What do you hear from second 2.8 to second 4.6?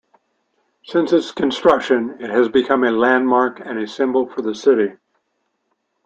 a landmark and a symbol for the